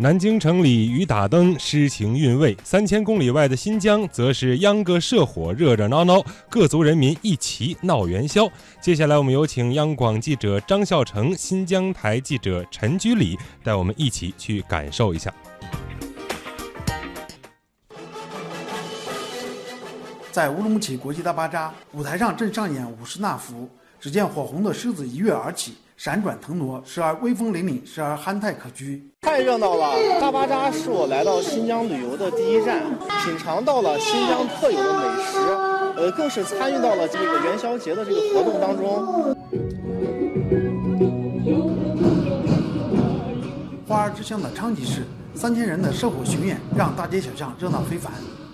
[0.00, 8.48] 南京城里雨打灯，诗情韵味；三千公里外的新疆，则是秧歌社火，热热闹闹，各族人民一齐闹元宵。
[8.80, 15.34] 接下来，我们有请央广记者张孝成、新疆台记者陈居礼，带我们一起去感受一下。
[20.30, 23.68] 在乌鲁木齐国际大巴扎舞台上正上演五十那福，
[24.00, 25.74] 只见火红的狮子一跃而起。
[25.96, 29.96] 闪转腾挪，时而威风凛凛，时而憨态可掬，太热闹了！
[30.20, 32.84] 大巴扎是我来到新疆旅游的第一站，
[33.24, 35.38] 品尝到了新疆特有的美食，
[35.96, 39.36] 呃，更是参与到了这个元宵节的这个活动当中。
[43.88, 45.02] 花儿之乡的昌吉市，
[45.34, 48.12] 三千人的社火巡演让大街小巷热闹非凡。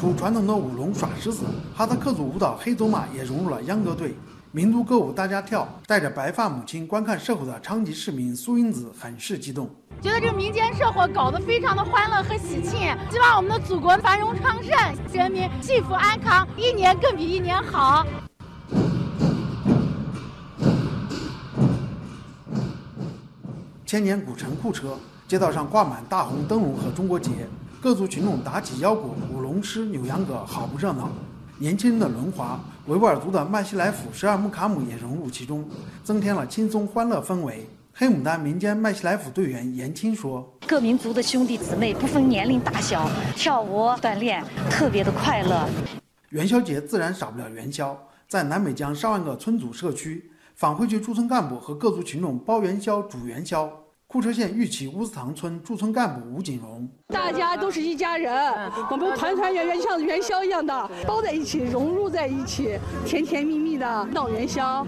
[0.00, 1.44] 除传统的舞龙耍狮子，
[1.74, 4.14] 哈萨克族舞蹈黑走马也融入了秧歌队。
[4.56, 9.68] 民族歌舞大家跳，带着白发母亲观看社火的昌吉市民苏英子很是激动，
[10.00, 14.72] 觉得这个民间社火搞得非常的欢乐和喜庆，希望我们的祖国繁荣昌盛，
[15.12, 18.06] 人民幸福安康，一年更比一年好。
[23.84, 24.96] 千年古城库车，
[25.28, 27.30] 街道上挂满大红灯笼和中国结，
[27.78, 31.10] 各族群众打起腰鼓、舞龙狮、扭秧歌，好不热闹。
[31.58, 35.66] 年轻人的轮滑，维吾尔族的麦西来甫十二木卡姆也融入其中，
[36.04, 37.66] 增添了轻松欢乐氛围。
[37.94, 45.66] 黑牡丹民间麦西来甫队员严青说：“各民族的兄弟姊妹不分年龄大小，跳舞锻炼特别的快乐。
[46.28, 47.98] 元宵节自然少不了元宵，
[48.28, 53.72] 在南北江上万个村组社区，返回区驻村干部和各族群众包元宵、煮元宵。”
[54.16, 58.32] 库车县玉岐乌子塘村驻村干部吴锦荣：“大家都是一家人，
[58.90, 64.86] 我们团团圆圆像元宵一样的包在一起，融入在一起，甜甜蜜蜜的闹元宵。”